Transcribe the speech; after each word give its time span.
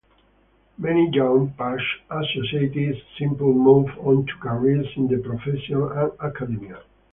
Many 0.79 1.11
young 1.13 1.53
Push 1.55 1.99
associates 2.09 3.05
simply 3.19 3.45
moved 3.53 3.91
on 3.99 4.25
to 4.25 4.33
careers 4.41 4.87
in 4.95 5.07
the 5.07 5.17
professions 5.19 5.91
and 5.91 6.11
academia. 6.19 6.81